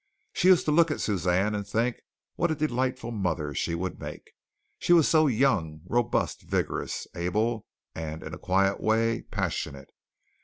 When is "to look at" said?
0.65-0.99